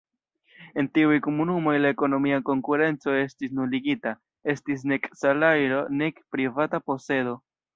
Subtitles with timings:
[0.83, 4.15] En tiuj komunumoj la ekonomia konkurenco estis nuligita,
[4.55, 7.39] estis nek salajro nek privata posedo.